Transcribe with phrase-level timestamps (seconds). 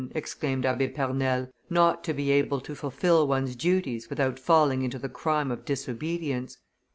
[0.15, 5.07] exclaimed Abbe Pernelle, "not to be able to fulfil one's duties without falling into the
[5.07, 6.57] crime of disobedience!